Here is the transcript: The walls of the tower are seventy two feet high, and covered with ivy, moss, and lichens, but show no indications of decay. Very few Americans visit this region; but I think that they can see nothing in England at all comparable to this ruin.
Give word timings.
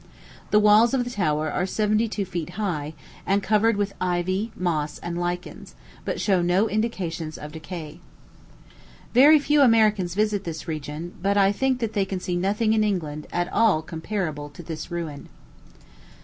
The 0.49 0.57
walls 0.59 0.95
of 0.95 1.03
the 1.03 1.11
tower 1.11 1.51
are 1.51 1.67
seventy 1.67 2.07
two 2.07 2.25
feet 2.25 2.49
high, 2.57 2.95
and 3.23 3.43
covered 3.43 3.77
with 3.77 3.93
ivy, 4.01 4.51
moss, 4.55 4.97
and 4.97 5.15
lichens, 5.15 5.75
but 6.05 6.19
show 6.19 6.41
no 6.41 6.67
indications 6.67 7.37
of 7.37 7.51
decay. 7.51 7.99
Very 9.13 9.37
few 9.37 9.61
Americans 9.61 10.15
visit 10.15 10.43
this 10.43 10.67
region; 10.67 11.13
but 11.21 11.37
I 11.37 11.51
think 11.51 11.81
that 11.81 11.93
they 11.93 12.05
can 12.05 12.19
see 12.19 12.35
nothing 12.35 12.73
in 12.73 12.83
England 12.83 13.27
at 13.31 13.53
all 13.53 13.83
comparable 13.83 14.49
to 14.49 14.63
this 14.63 14.89
ruin. 14.89 15.29